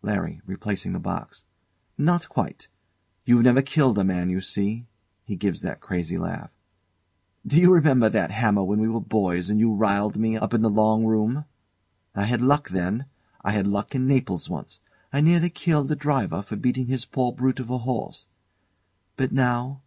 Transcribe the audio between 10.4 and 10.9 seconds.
in the